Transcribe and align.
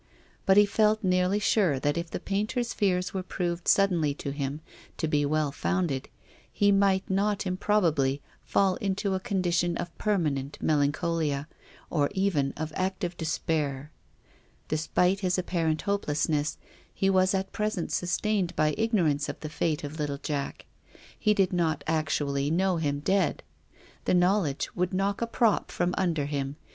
But 0.47 0.57
he 0.57 0.65
felt 0.65 1.03
nearly 1.03 1.37
sure 1.37 1.79
that 1.79 1.95
if 1.95 2.09
the 2.09 2.19
painter's 2.19 2.73
fears 2.73 3.13
were 3.13 3.21
proved 3.21 3.67
suddenly 3.67 4.15
to 4.15 4.31
him 4.31 4.59
to 4.97 5.07
be 5.07 5.27
well 5.27 5.51
founded, 5.51 6.09
he 6.51 6.71
might 6.71 7.07
not 7.07 7.45
improbably 7.45 8.19
fall 8.43 8.77
into 8.77 9.13
a 9.13 9.19
con 9.19 9.43
dition 9.43 9.77
of 9.79 9.95
permanent 9.99 10.57
melancholia, 10.59 11.47
or 11.91 12.09
even 12.15 12.51
of 12.57 12.73
active 12.75 13.15
despair. 13.15 13.91
Despite 14.69 15.19
his 15.19 15.37
apparent 15.37 15.83
hopelessness, 15.83 16.57
he 16.91 17.05
THE 17.07 17.11
GRAVE. 17.11 17.21
57 17.21 17.21
was 17.21 17.33
at 17.49 17.53
present 17.53 17.91
sustained 17.91 18.55
by 18.55 18.73
ignorance 18.79 19.29
of 19.29 19.39
the 19.41 19.49
fate 19.49 19.83
of 19.83 19.99
little 19.99 20.17
Jack. 20.17 20.65
He 21.19 21.35
did 21.35 21.53
not 21.53 21.83
actually 21.85 22.49
know 22.49 22.77
him 22.77 23.01
dead. 23.01 23.43
The 24.05 24.15
knowledge 24.15 24.75
would 24.75 24.95
knock 24.95 25.21
a 25.21 25.27
prop 25.27 25.69
from 25.69 25.93
under 25.95 26.25
him. 26.25 26.55